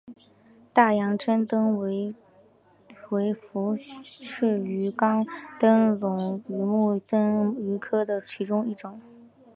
[0.73, 2.15] 大洋珍灯鱼
[3.11, 5.23] 为辐鳍鱼纲
[5.59, 8.99] 灯笼鱼目灯笼鱼科的其中一种。